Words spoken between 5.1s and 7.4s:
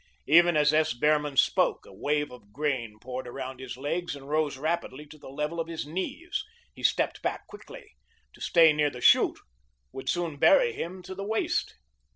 the level of his knees. He stepped